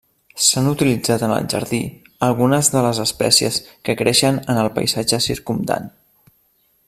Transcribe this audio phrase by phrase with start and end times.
[0.43, 1.81] S'han utilitzat en el jardí
[2.29, 5.89] algunes de les espècies que creixen en el paisatge circumdant.